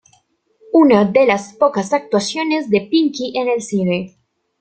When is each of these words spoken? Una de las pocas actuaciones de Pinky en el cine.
Una 0.73 1.05
de 1.05 1.27
las 1.27 1.53
pocas 1.53 1.93
actuaciones 1.93 2.71
de 2.71 2.87
Pinky 2.89 3.37
en 3.37 3.49
el 3.49 3.61
cine. 3.61 4.17